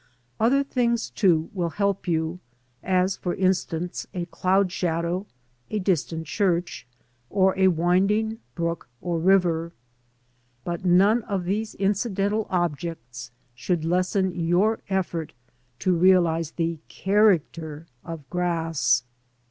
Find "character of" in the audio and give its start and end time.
16.87-18.27